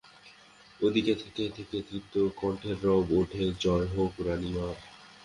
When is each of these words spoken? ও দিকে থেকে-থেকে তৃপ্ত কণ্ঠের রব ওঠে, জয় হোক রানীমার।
ও 0.79 0.87
দিকে 0.89 1.13
থেকে-থেকে 1.21 1.77
তৃপ্ত 1.81 2.13
কণ্ঠের 2.35 2.77
রব 2.83 3.07
ওঠে, 3.19 3.43
জয় 3.59 3.87
হোক 3.87 4.13
রানীমার। 4.27 4.75